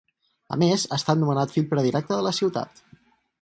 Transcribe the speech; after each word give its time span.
A 0.53 0.57
més 0.61 0.85
ha 0.87 0.97
estat 1.01 1.19
nomenat 1.23 1.53
fill 1.57 1.67
predilecte 1.75 2.17
de 2.17 2.25
la 2.29 2.33
ciutat. 2.39 2.83